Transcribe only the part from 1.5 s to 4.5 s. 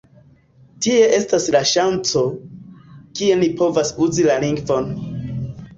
la ŝanco, kie ni povas uzi la